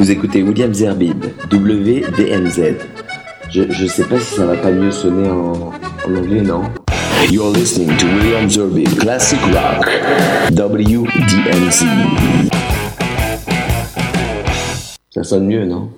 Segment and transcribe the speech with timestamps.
[0.00, 2.74] Vous écoutez William Zerbib, WDMZ.
[3.50, 6.62] Je, je sais pas si ça va pas mieux sonner en, en anglais, non?
[7.30, 9.90] You're listening to William Zerbib, Classic Rock,
[10.52, 11.84] WDMZ.
[15.10, 15.90] Ça sonne mieux, non?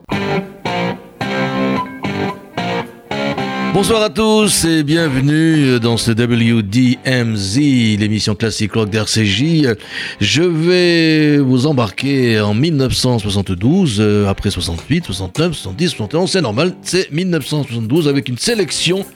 [3.75, 7.57] Bonsoir à tous et bienvenue dans ce WDMZ,
[7.98, 9.77] l'émission classique rock d'RCJ.
[10.21, 17.11] Je vais vous embarquer en 1972, euh, après 68, 69, 70, 71, c'est normal, c'est
[17.11, 19.07] 1972 avec une sélection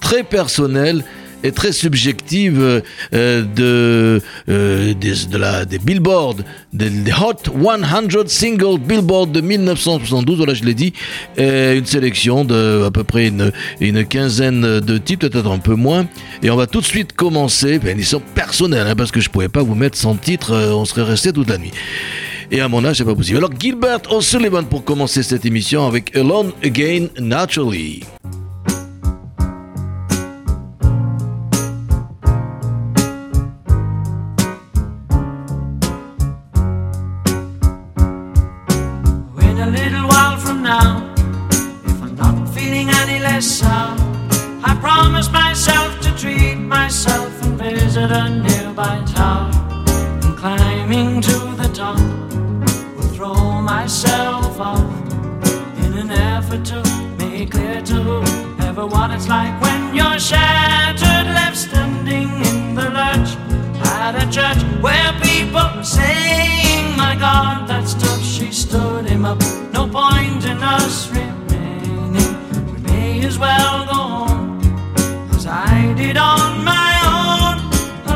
[0.00, 1.04] très personnelle
[1.42, 2.82] est très subjective
[3.14, 6.36] euh, de, euh, des, de la, des billboards,
[6.72, 10.92] des, Hot 100 Single Billboard de 1972, voilà je l'ai dit,
[11.36, 16.06] une sélection de à peu près une, une quinzaine de titres, peut-être un peu moins,
[16.42, 19.30] et on va tout de suite commencer, ben, ils sont personnels, hein, parce que je
[19.30, 21.72] pouvais pas vous mettre sans titre, euh, on serait resté toute la nuit.
[22.50, 23.38] Et à mon âge, c'est pas possible.
[23.38, 28.04] Alors Gilbert O'Sullivan pour commencer cette émission avec Alone Again Naturally.
[64.08, 69.38] at a church where people were singing, My God, that stuff, she stood him up.
[69.72, 72.14] No point in us remaining.
[72.72, 74.60] We may as well go on
[75.34, 77.56] as I did on my own,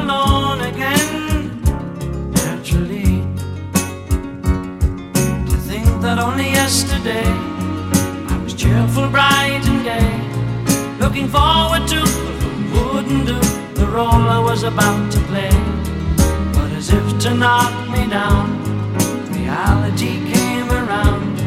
[0.00, 1.60] alone again.
[2.30, 3.12] Naturally,
[5.50, 7.28] to think that only yesterday
[8.32, 10.12] I was cheerful, bright and gay,
[11.04, 12.00] looking forward to
[12.72, 13.38] wouldn't do
[13.74, 15.81] the role I was about to play
[16.82, 18.46] as if to knock me down.
[19.38, 21.38] Reality came around,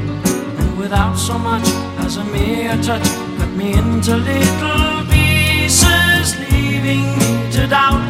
[0.59, 1.67] and without so much
[2.05, 3.07] as a mere touch,
[3.37, 8.03] cut me into little pieces, leaving me to doubt.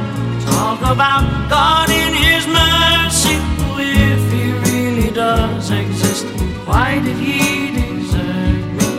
[0.49, 3.37] Talk about God in His mercy,
[3.79, 6.25] if He really does exist.
[6.67, 7.39] Why did He
[7.77, 8.89] desert me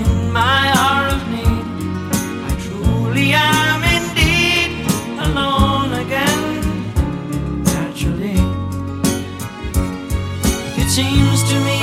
[0.00, 1.64] in my hour of need?
[2.46, 3.69] I truly am.
[11.00, 11.79] seems to me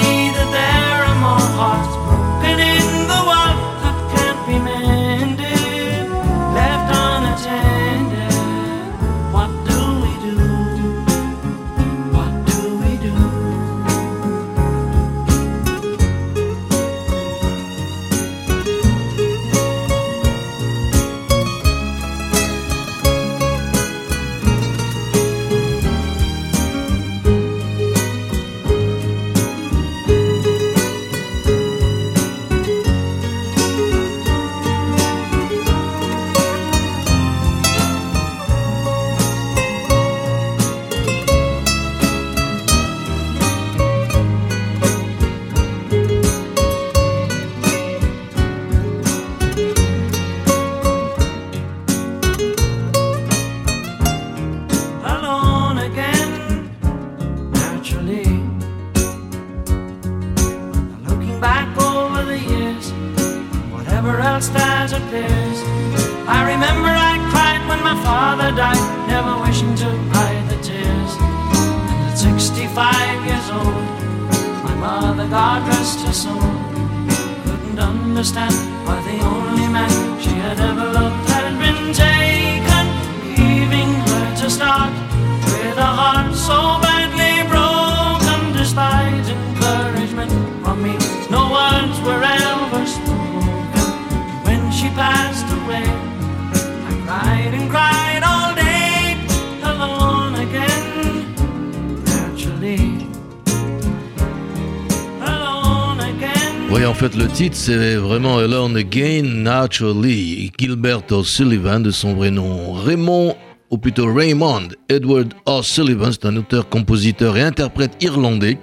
[107.68, 110.50] c'est vraiment Alone Again Naturally.
[110.58, 113.36] Gilbert O'Sullivan, de son vrai nom Raymond,
[113.69, 118.58] ou plutôt Raymond Edward O'Sullivan, c'est un auteur, compositeur et interprète irlandais.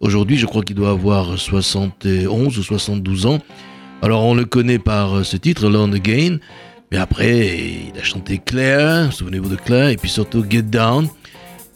[0.00, 3.38] Aujourd'hui, je crois qu'il doit avoir 71 ou 72 ans.
[4.02, 6.36] Alors, on le connaît par ce titre, Alone Again.
[6.92, 11.08] Mais après, il a chanté Claire, souvenez-vous de Claire, et puis surtout Get Down.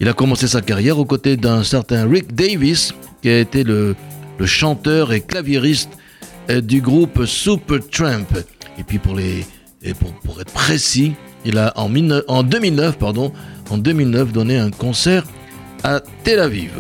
[0.01, 2.93] Il a commencé sa carrière aux côtés d'un certain Rick Davis,
[3.23, 3.97] qui a été le
[4.39, 5.91] le chanteur et claviériste
[6.49, 8.27] du groupe Supertramp.
[8.79, 9.45] Et puis pour, les,
[9.99, 11.15] pour, pour être précis,
[11.45, 11.91] il a en,
[12.29, 13.33] en 2009, pardon,
[13.71, 15.25] en 2009 donné un concert
[15.85, 16.71] à Tel Aviv.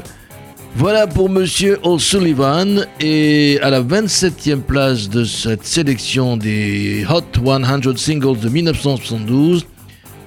[0.74, 7.96] Voilà pour Monsieur O'Sullivan et à la 27e place de cette sélection des Hot 100
[7.96, 9.66] Singles de 1972,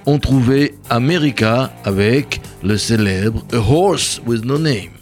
[0.05, 5.00] on trouvait America avec le célèbre A Horse with No Name.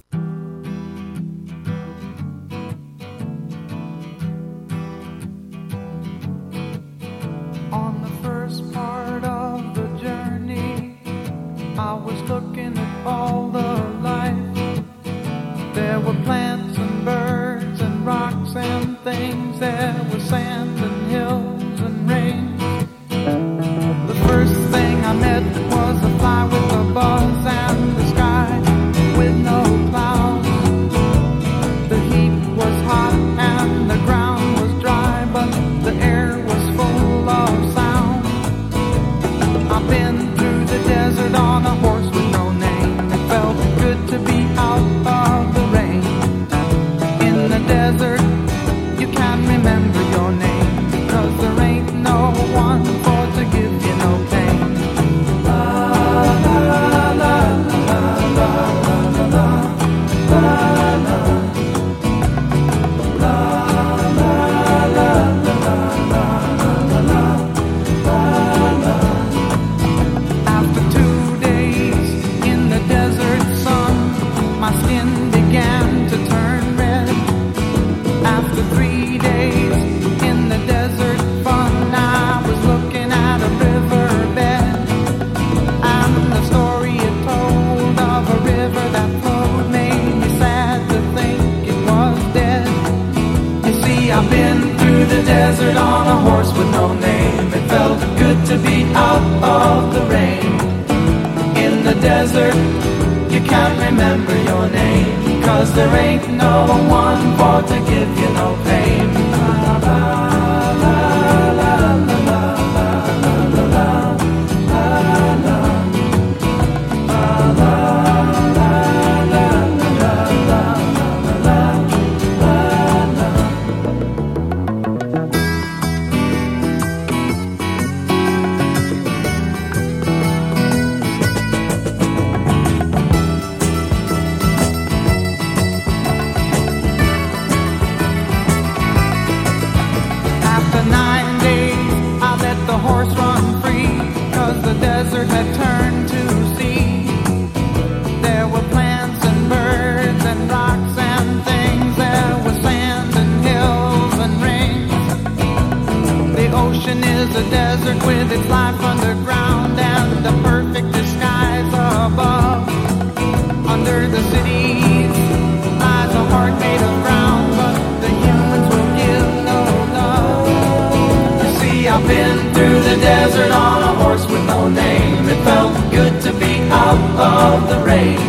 [172.59, 175.29] through the desert on a horse with no name.
[175.33, 176.53] It felt good to be
[176.83, 176.99] out
[177.31, 178.19] of the rain.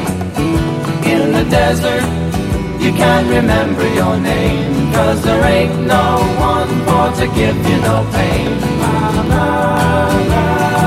[1.12, 2.06] In the desert,
[2.84, 4.92] you can't remember your name.
[4.92, 6.06] Cause there ain't no
[6.52, 8.50] one for to give you no pain.
[8.82, 9.48] La, la,
[10.30, 10.79] la.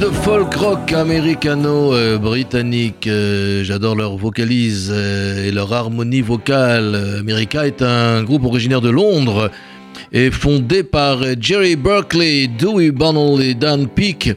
[0.00, 3.06] De folk rock américano-britannique.
[3.06, 7.18] Euh, j'adore leur vocalise euh, et leur harmonie vocale.
[7.18, 9.50] America est un groupe originaire de Londres
[10.12, 14.30] et fondé par Jerry Berkeley, Dewey Bunnell et Dan Peake.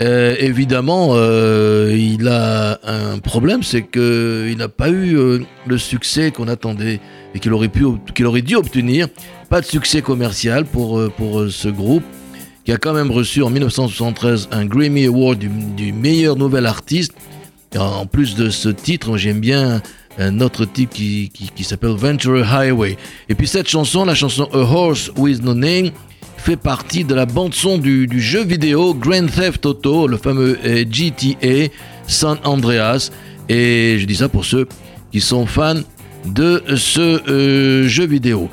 [0.00, 7.00] Euh, évidemment, il a un problème, c'est qu'il n'a pas eu le succès qu'on attendait
[7.34, 7.84] et qu'il aurait, pu,
[8.24, 9.08] aurait dû obtenir.
[9.50, 12.04] Pas de succès commercial pour, pour ce groupe
[12.64, 17.12] qui a quand même reçu en 1973 un Grammy Award du, meilleur nouvel artiste.
[17.76, 19.82] en plus de ce titre, j'aime bien
[20.18, 22.96] un autre type qui, qui, s'appelle Venture Highway.
[23.28, 25.90] Et puis cette chanson, la chanson A Horse With No Name,
[26.36, 31.72] fait partie de la bande-son du, jeu vidéo Grand Theft Auto, le fameux euh, GTA
[32.06, 33.10] San Andreas.
[33.48, 34.66] Et je dis ça pour ceux
[35.12, 35.80] qui sont fans
[36.26, 38.50] de ce euh, jeu vidéo.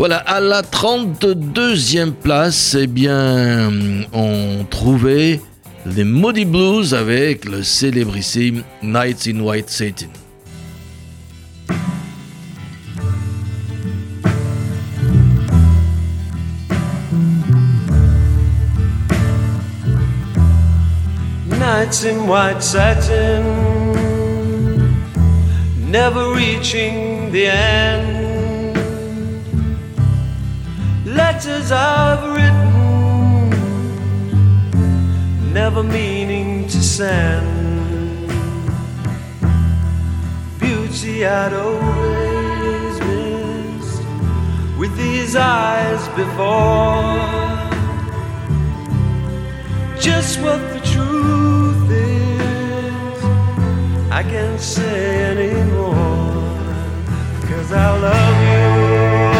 [0.00, 3.70] Voilà, à la 32e place, eh bien,
[4.14, 5.42] on trouvait
[5.84, 10.06] les Moody Blues avec le célébrissime Nights in White Satin.
[21.58, 23.42] Nights in white satin,
[25.90, 28.29] never reaching the end.
[31.20, 33.50] Letters I've written,
[35.52, 37.48] never meaning to send.
[40.58, 44.02] Beauty I'd always missed
[44.80, 47.18] with these eyes before.
[50.08, 53.18] Just what the truth is,
[54.20, 55.00] I can't say
[55.32, 56.48] anymore,
[57.48, 58.38] cause I love
[59.34, 59.39] you.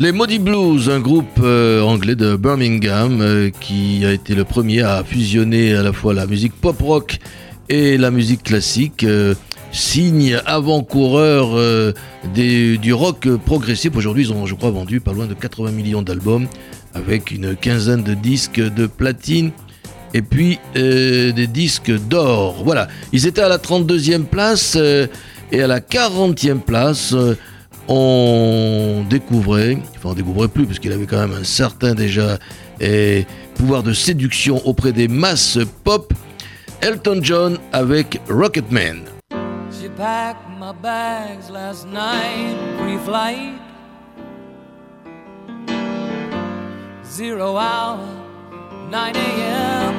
[0.00, 4.80] Les Maudits Blues, un groupe euh, anglais de Birmingham euh, qui a été le premier
[4.80, 7.18] à fusionner à la fois la musique pop rock
[7.68, 9.04] et la musique classique.
[9.04, 9.34] Euh,
[9.72, 11.94] signe avant-coureur
[12.34, 13.94] du rock progressif.
[13.94, 16.48] Aujourd'hui, ils ont, je crois, vendu pas loin de 80 millions d'albums
[16.94, 19.52] avec une quinzaine de disques de platine
[20.12, 22.64] et puis des disques d'or.
[22.64, 24.76] Voilà, ils étaient à la 32e place
[25.52, 27.14] et à la 40e place.
[27.88, 32.38] On découvrait, enfin on découvrait plus parce qu'il avait quand même un certain déjà
[32.80, 36.12] eh, pouvoir de séduction auprès des masses pop,
[36.80, 39.04] Elton John avec Rocketman.
[39.70, 43.58] She packed my bags last night, pre-flight.
[47.04, 47.98] Zero hour,
[48.90, 49.94] 9 a.m.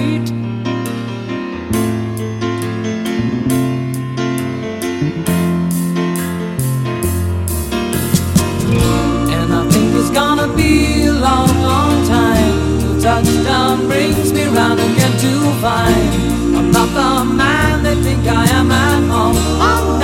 [11.21, 17.83] Long, long time till touchdown brings me round again to find I'm not the man
[17.83, 20.00] they think I am at home.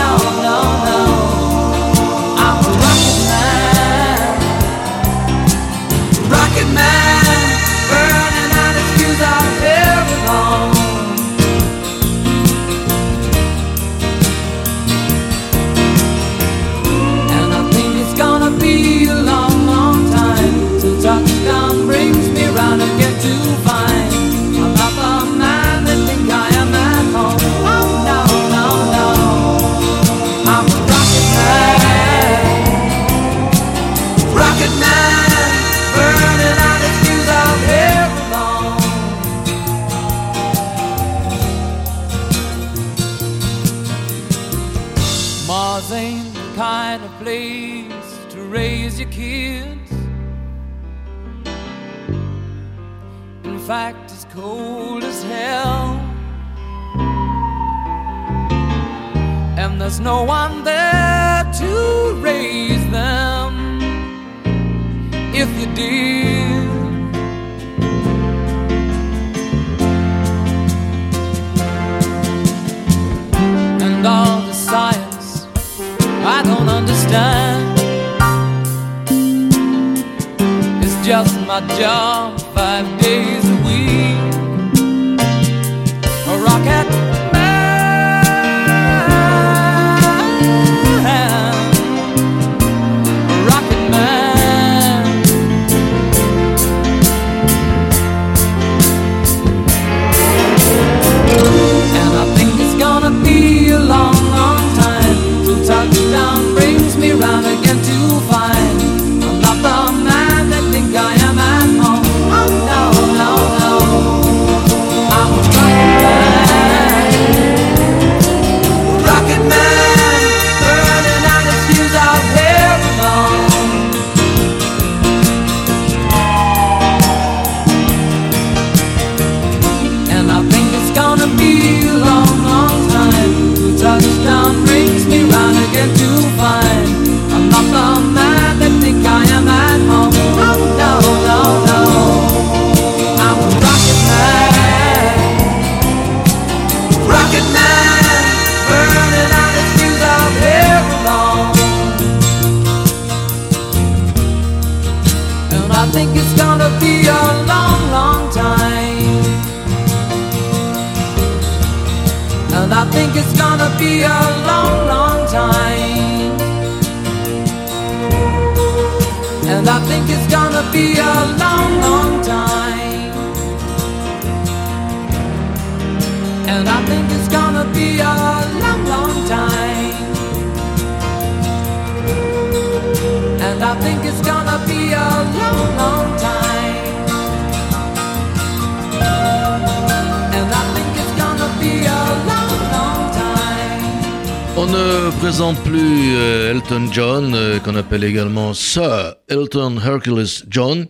[198.54, 200.88] Sir Elton Hercules John,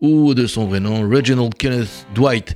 [0.00, 2.54] ou de son vrai nom, Reginald Kenneth Dwight.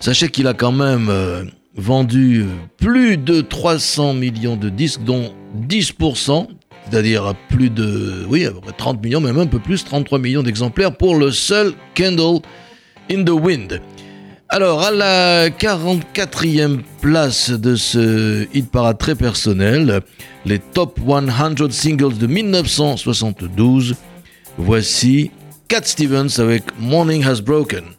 [0.00, 5.32] Sachez qu'il a quand même euh, vendu plus de 300 millions de disques, dont
[5.68, 6.48] 10%,
[6.88, 10.42] c'est-à-dire plus de, oui, à peu près 30 millions, même un peu plus, 33 millions
[10.42, 12.40] d'exemplaires pour le seul Candle
[13.10, 13.80] in the Wind.
[14.50, 20.00] Alors, à la 44e place de ce hit parade très personnel,
[20.46, 23.94] les top 100 singles de 1972,
[24.56, 25.30] voici
[25.68, 27.97] Cat Stevens avec Morning Has Broken.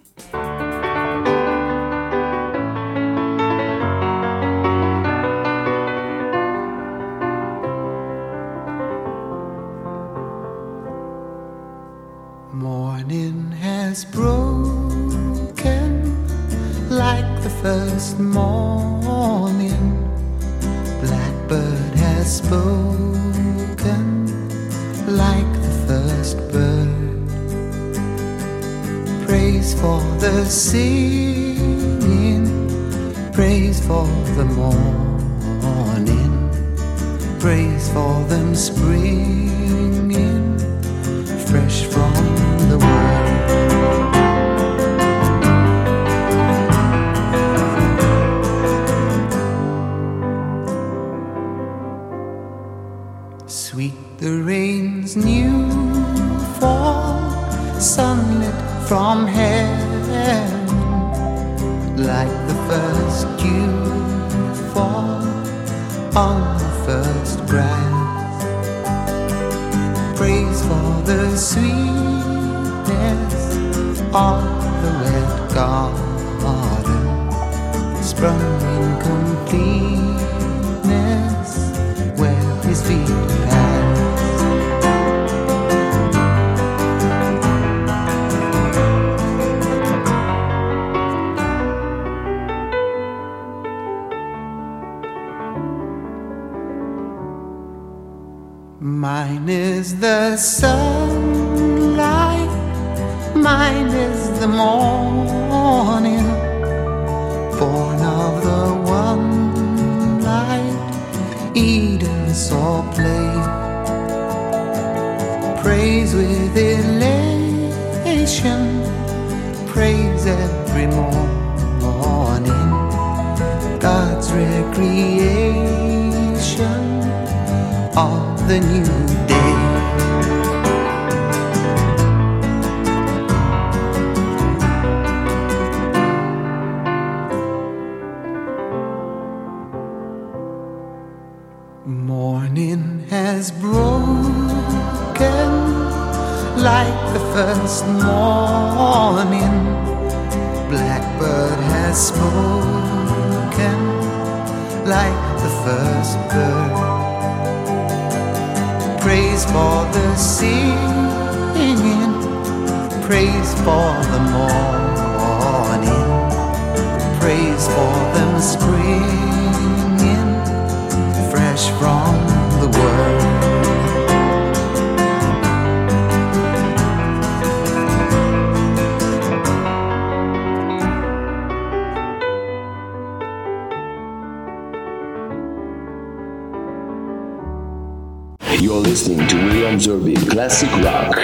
[188.61, 191.15] You're listening to William Zerby Classic Rock,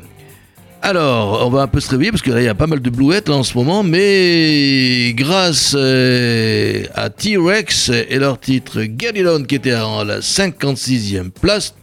[0.83, 3.31] Alors, on va un peu se réveiller parce qu'il y a pas mal de blouettes
[3.31, 9.45] là en ce moment, mais grâce euh, à T-Rex et leur titre Get It On
[9.45, 11.75] qui était à la 56e place,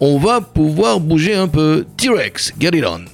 [0.00, 1.84] on va pouvoir bouger un peu.
[1.96, 3.04] T-Rex, Get It On.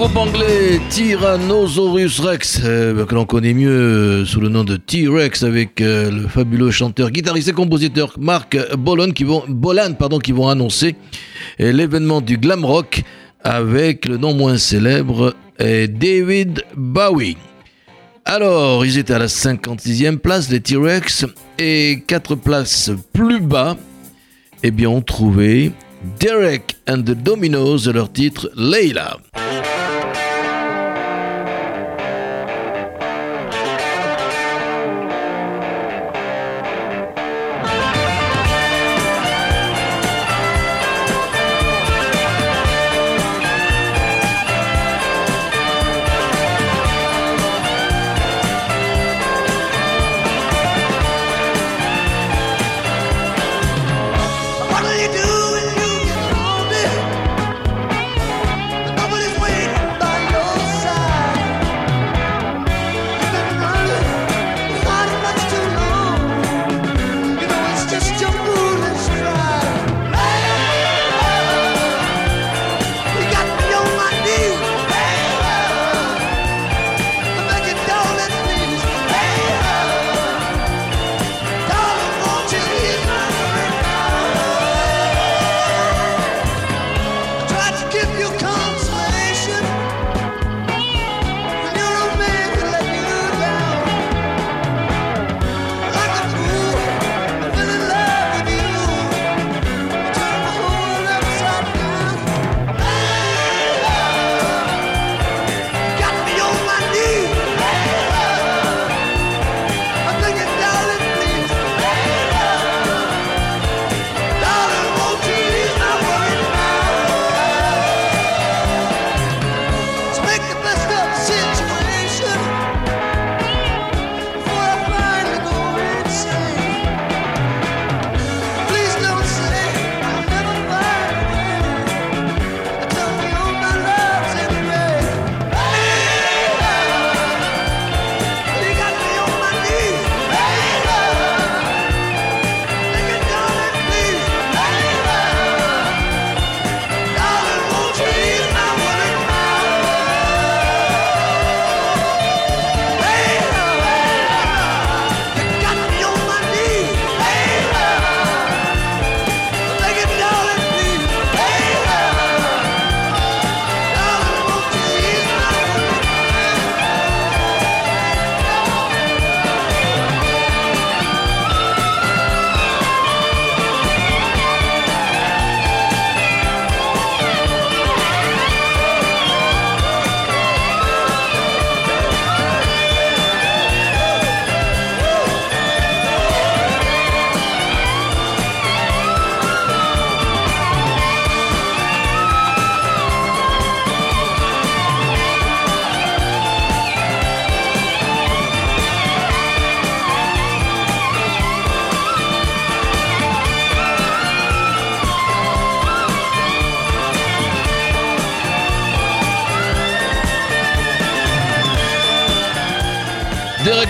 [0.00, 5.82] Groupe anglais Tyrannosaurus Rex, euh, que l'on connaît mieux sous le nom de T-Rex, avec
[5.82, 10.48] euh, le fabuleux chanteur, guitariste et compositeur Mark Bolan qui vont, Bolan, pardon, qui vont
[10.48, 10.96] annoncer
[11.60, 13.02] euh, l'événement du glam rock
[13.44, 17.36] avec le nom moins célèbre David Bowie.
[18.24, 21.26] Alors, ils étaient à la 56e place, les T-Rex,
[21.58, 23.76] et 4 places plus bas,
[24.62, 25.72] eh bien, on trouvait
[26.18, 29.18] Derek and the Dominos de leur titre Layla.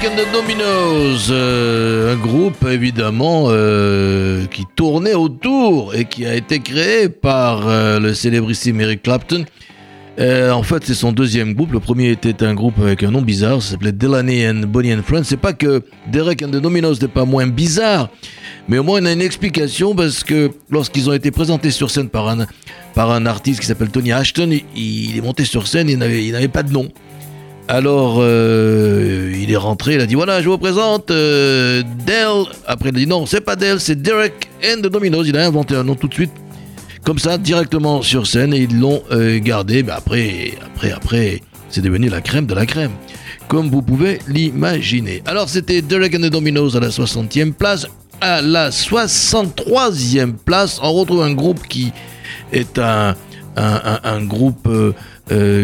[0.00, 6.34] Derek and the Dominos, euh, un groupe évidemment euh, qui tournait autour et qui a
[6.34, 9.44] été créé par euh, le célébrissime Eric Clapton.
[10.18, 11.72] en fait, c'est son deuxième groupe.
[11.72, 15.02] Le premier était un groupe avec un nom bizarre, ça s'appelait Delaney and Bonnie and
[15.02, 15.24] Friends.
[15.24, 18.08] C'est pas que Derek and the Dominos n'est pas moins bizarre,
[18.68, 22.08] mais au moins on a une explication parce que lorsqu'ils ont été présentés sur scène
[22.08, 22.46] par un,
[22.94, 26.62] par un artiste qui s'appelle Tony Ashton, il, est monté sur scène, il n'avait pas
[26.62, 26.88] de nom.
[27.70, 32.52] Alors, euh, il est rentré, il a dit voilà, je vous présente euh, Dell.
[32.66, 35.22] Après, il a dit non, c'est pas Dell, c'est Derek and the Dominoes.
[35.28, 36.32] Il a inventé un nom tout de suite,
[37.04, 39.84] comme ça, directement sur scène, et ils l'ont euh, gardé.
[39.84, 42.90] Mais après, après, après, c'est devenu la crème de la crème,
[43.46, 45.22] comme vous pouvez l'imaginer.
[45.26, 47.86] Alors, c'était Derek and the Dominoes à la 60e place.
[48.20, 51.92] À la 63e place, on retrouve un groupe qui
[52.52, 53.14] est un,
[53.56, 54.68] un groupe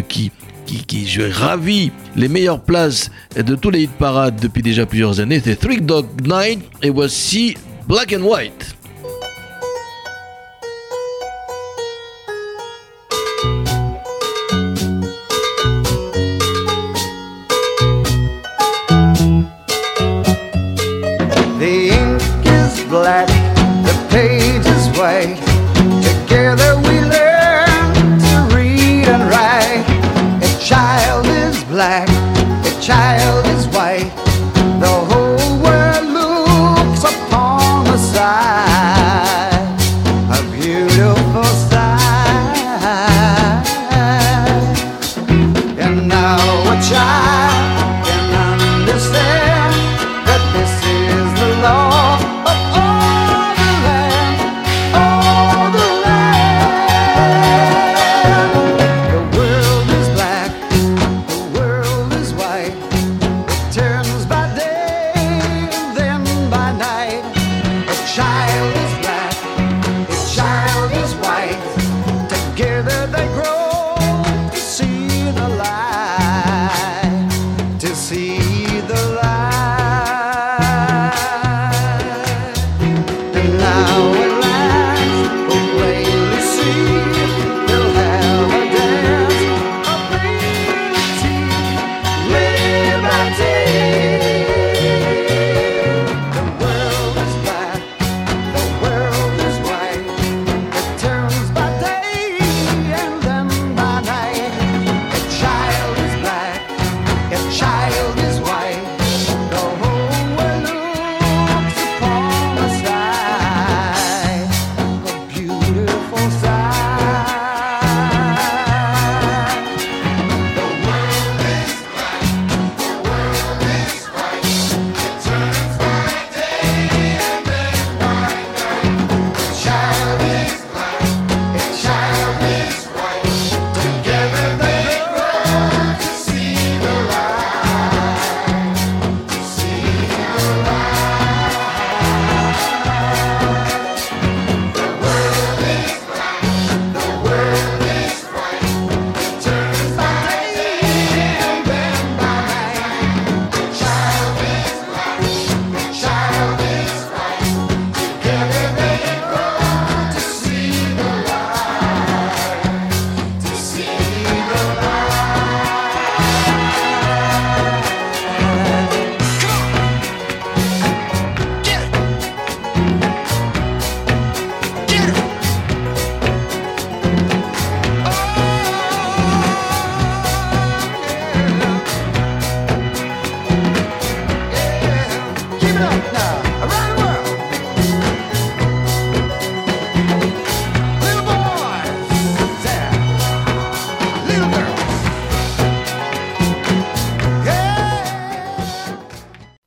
[0.08, 0.30] qui
[0.66, 5.20] qui, qui je ravi les meilleures places de tous les hit parades depuis déjà plusieurs
[5.20, 5.40] années.
[5.42, 7.56] C'est Three Dog Night et voici
[7.88, 8.75] Black and White.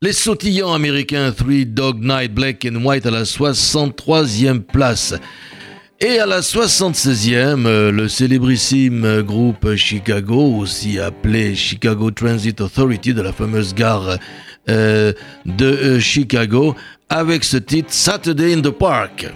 [0.10, 5.14] Les sautillants américains Three Dog Night Black and White à la 63e place.
[6.00, 13.22] Et à la 76e, euh, le célébrissime groupe Chicago, aussi appelé Chicago Transit Authority de
[13.22, 14.18] la fameuse gare
[14.68, 15.14] euh,
[15.46, 16.76] de euh, Chicago,
[17.08, 19.28] avec ce titre Saturday in the Park.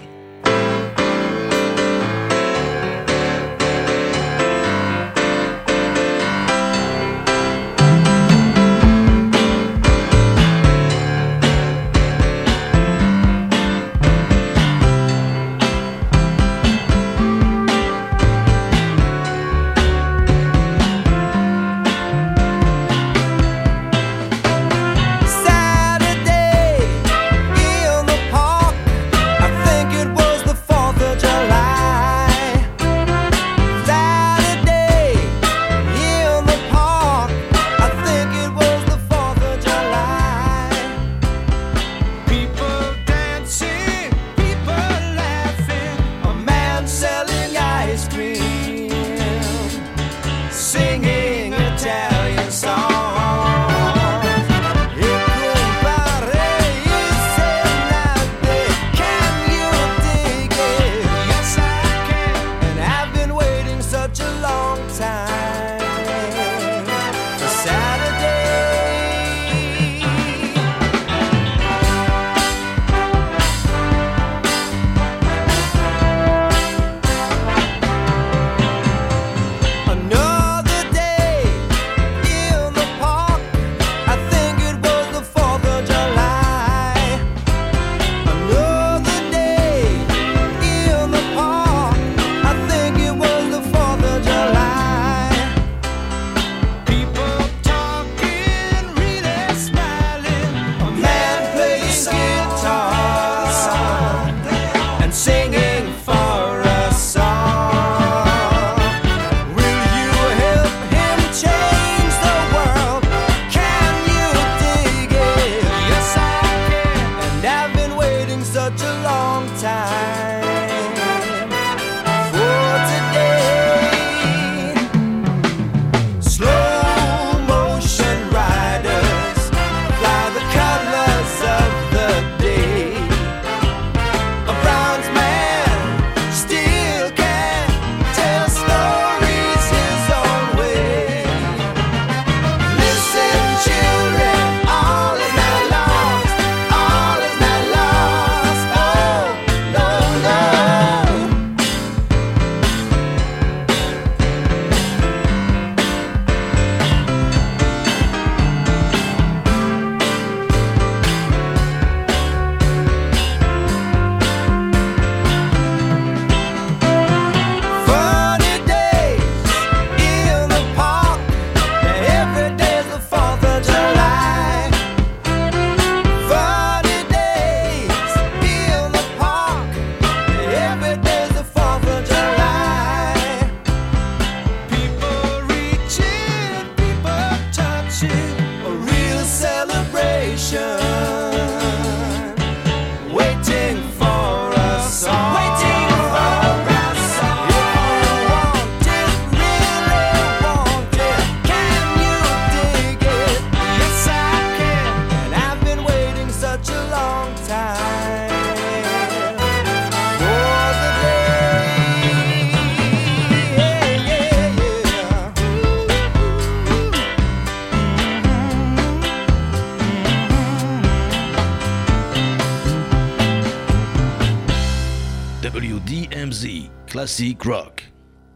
[227.04, 227.92] Classic rock.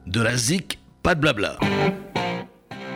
[0.06, 1.56] De la zik, pas de blabla.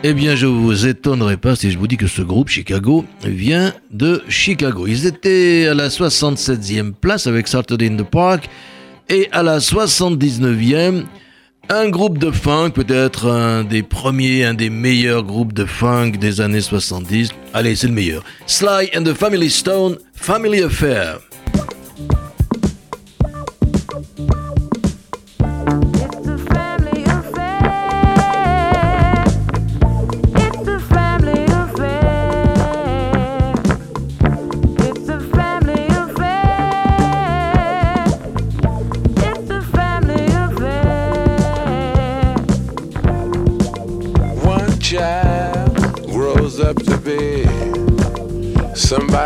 [0.03, 3.73] Eh bien, je vous étonnerai pas si je vous dis que ce groupe Chicago vient
[3.89, 4.85] de Chicago.
[4.85, 8.49] Ils étaient à la 67e place avec Saturday in the Park
[9.09, 11.05] et à la 79e,
[11.69, 16.39] un groupe de funk, peut-être un des premiers, un des meilleurs groupes de funk des
[16.39, 17.29] années 70.
[17.55, 18.23] Allez, c'est le meilleur.
[18.45, 21.19] Sly and the Family Stone, Family Affair.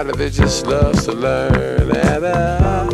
[0.07, 2.87] Somebody that just loves to learn, and uh,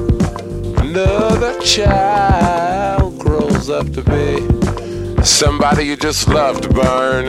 [0.82, 7.28] another child grows up to be somebody you just love to burn.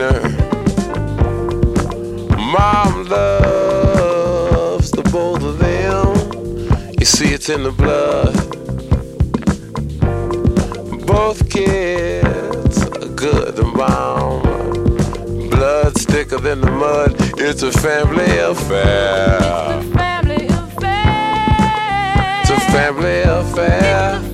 [2.31, 6.15] Mom loves the both of them.
[6.99, 8.33] You see, it's in the blood.
[11.05, 14.44] Both kids are good and bomb.
[16.15, 17.13] Thicker than the mud.
[17.37, 19.35] It's a family affair.
[19.35, 22.41] It's a Family affair.
[22.41, 24.24] It's a family affair.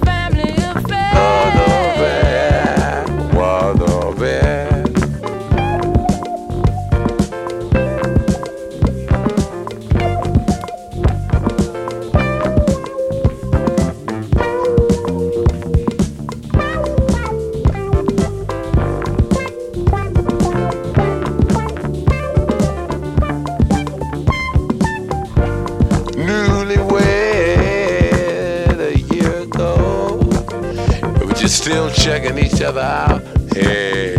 [32.31, 33.21] Checking each other out.
[33.53, 34.15] Hey,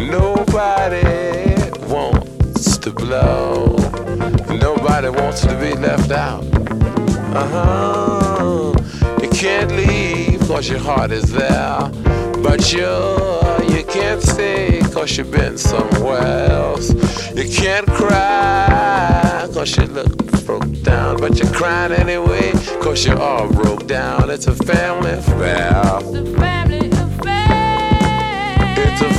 [0.00, 1.54] nobody
[1.86, 3.76] wants to blow.
[4.48, 6.44] Nobody wants to be left out.
[7.34, 8.74] Uh huh.
[9.22, 11.90] You can't leave cause your heart is there.
[12.42, 12.86] But you,
[13.74, 16.90] you can't stay cause you've been somewhere else.
[17.34, 21.16] You can't cry cause you look broke down.
[21.16, 24.30] But you're crying anyway cause you're all broke down.
[24.30, 26.53] It's a family affair.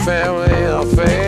[0.05, 1.24] Family affair.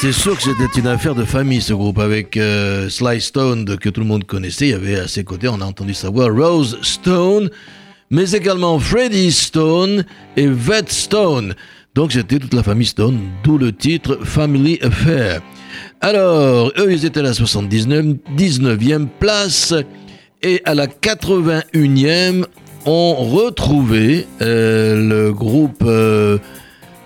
[0.00, 3.88] C'est sûr que c'était une affaire de famille, ce groupe, avec euh, Sly Stone, que
[3.88, 4.68] tout le monde connaissait.
[4.68, 7.50] Il y avait à ses côtés, on a entendu sa voix, Rose Stone,
[8.08, 10.04] mais également Freddie Stone
[10.36, 11.56] et Vet Stone.
[11.96, 15.40] Donc c'était toute la famille Stone, d'où le titre Family Affair.
[16.00, 18.04] Alors, eux, ils étaient à la 79,
[18.36, 19.74] 19e place.
[20.42, 22.44] Et à la 81e,
[22.86, 26.38] on retrouvait le groupe euh,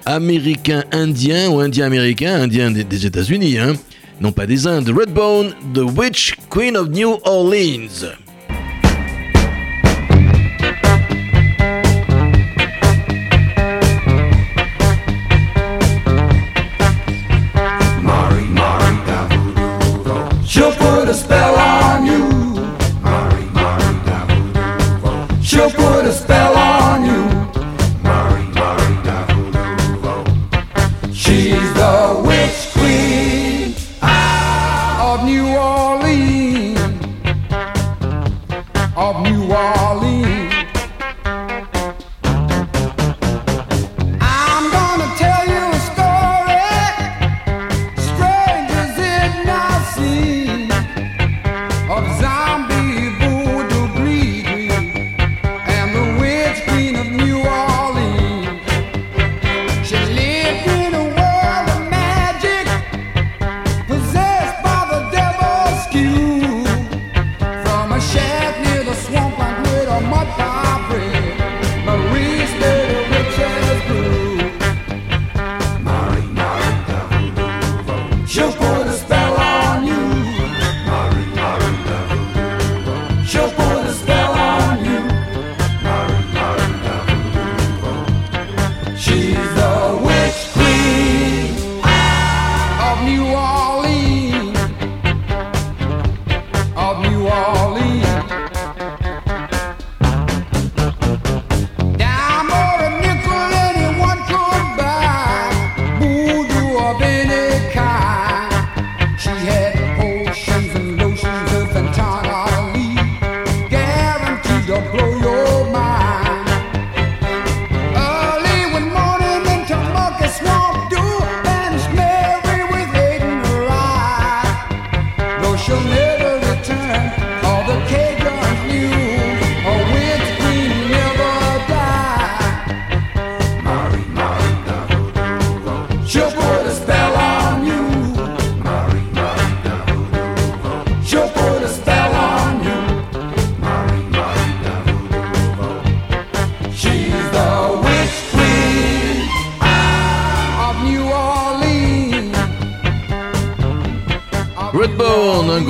[0.06, 3.74] américain-indien ou indien-américain, indien des, des États-Unis, hein,
[4.20, 8.21] non pas des Indes, Redbone, The Witch Queen of New Orleans.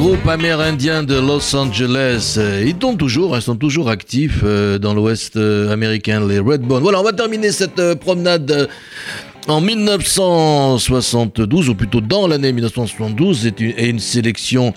[0.02, 2.34] groupe amérindien de Los Angeles.
[2.36, 6.82] Euh, ils tournent toujours, ils sont toujours actifs euh, dans l'ouest euh, américain, les Redbone.
[6.82, 8.68] Voilà, on va terminer cette promenade
[9.46, 14.74] en 1972, ou plutôt dans l'année 1972, est une, sélection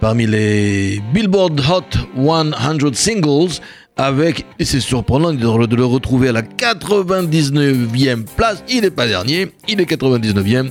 [0.00, 1.82] parmi les Billboard Hot
[2.16, 3.58] 100 Singles
[3.96, 9.50] avec, et c'est surprenant de, le retrouver à la 99e place, il n'est pas dernier,
[9.68, 10.70] il est 99e,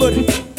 [0.00, 0.49] but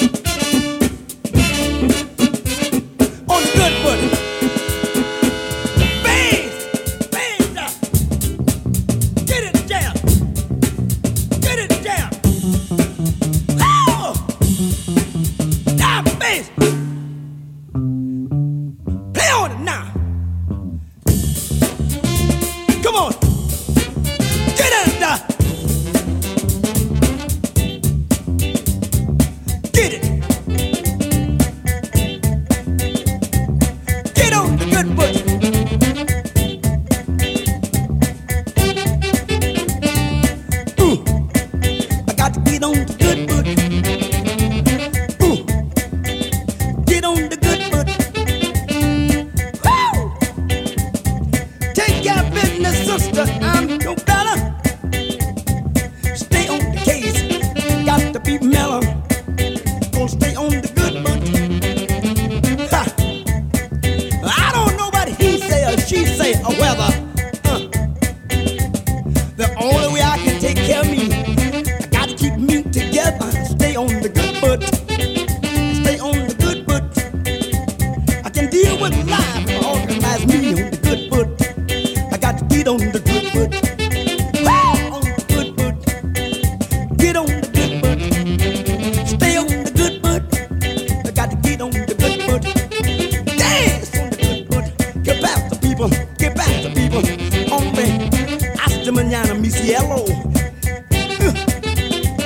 [99.72, 100.06] yellow.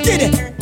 [0.03, 0.54] Get it.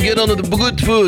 [0.00, 0.26] Get on.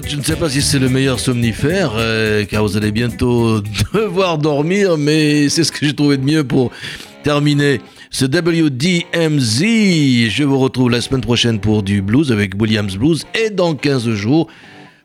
[0.06, 3.60] Je ne sais pas si c'est le meilleur somnifère, euh, car vous allez bientôt
[3.94, 6.70] devoir dormir, mais c'est ce que j'ai trouvé de mieux pour
[7.22, 7.80] terminer
[8.10, 9.60] ce WDMZ.
[10.30, 14.10] Je vous retrouve la semaine prochaine pour du blues avec Williams Blues et dans 15
[14.10, 14.48] jours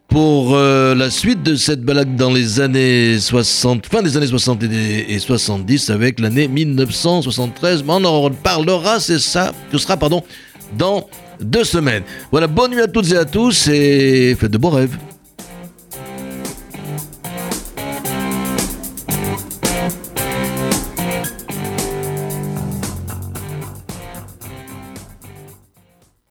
[0.08, 4.64] pour euh, la suite de cette balade dans les années 60, fin des années 60
[4.64, 7.84] et, et 70 avec l'année 1973.
[7.84, 10.24] Mais on en reparlera, c'est ça, ce sera, pardon,
[10.74, 11.08] dans
[11.40, 12.04] deux semaines.
[12.32, 14.98] Voilà, bonne nuit à toutes et à tous et faites de beaux rêves.